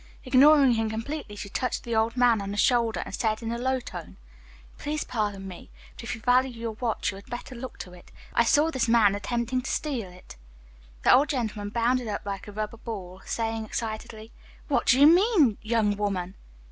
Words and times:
Ignoring 0.23 0.71
him 0.71 0.89
completely, 0.89 1.35
she 1.35 1.47
touched 1.49 1.83
the 1.83 1.95
old 1.95 2.17
man 2.17 2.41
on 2.41 2.49
the 2.49 2.57
shoulder 2.57 3.03
and 3.05 3.13
said 3.13 3.43
in 3.43 3.51
a 3.51 3.59
low 3.59 3.79
tone, 3.79 4.17
"Please 4.79 5.03
pardon 5.03 5.47
me, 5.47 5.69
but 5.95 6.03
if 6.03 6.15
you 6.15 6.21
value 6.21 6.49
your 6.49 6.71
watch 6.71 7.11
you 7.11 7.17
had 7.17 7.27
better 7.29 7.53
look 7.53 7.77
to 7.77 7.93
it. 7.93 8.11
I 8.33 8.41
just 8.41 8.53
saw 8.55 8.71
this 8.71 8.87
man 8.87 9.13
attempting 9.13 9.61
to 9.61 9.69
steal 9.69 10.11
it." 10.11 10.37
The 11.03 11.13
old 11.13 11.29
gentleman 11.29 11.69
bounded 11.69 12.07
up 12.07 12.25
like 12.25 12.47
a 12.47 12.51
rubber 12.51 12.77
ball, 12.77 13.21
saying 13.27 13.63
excitedly, 13.63 14.31
"What 14.67 14.87
do 14.87 14.99
you 14.99 15.05
mean, 15.05 15.59
young 15.61 15.95
woman?" 15.95 16.33